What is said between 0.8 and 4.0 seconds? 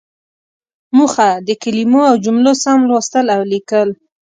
موخه: د کلمو او جملو سم لوستل او ليکل.